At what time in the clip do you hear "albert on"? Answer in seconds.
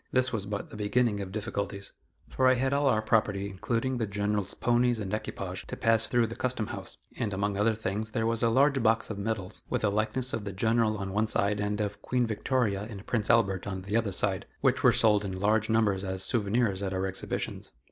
13.29-13.83